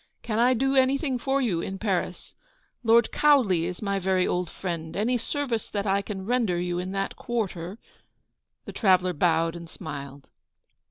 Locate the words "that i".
5.69-6.01